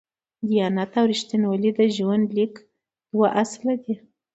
[0.49, 2.53] دیانت او رښتینولي د ژوند لیک
[3.11, 3.95] دوه اصله دي.